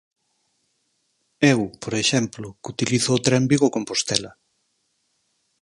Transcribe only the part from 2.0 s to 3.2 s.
exemplo, que utilizo